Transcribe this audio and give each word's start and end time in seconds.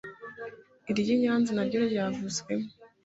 iry’i 0.89 1.15
Nyanza 1.21 1.49
naryo 1.53 1.77
ryavuzwemo 1.91 2.67